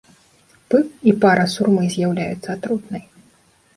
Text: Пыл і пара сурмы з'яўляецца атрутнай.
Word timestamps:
Пыл 0.73 0.83
і 1.11 1.13
пара 1.25 1.45
сурмы 1.57 1.83
з'яўляецца 1.97 2.47
атрутнай. 2.59 3.03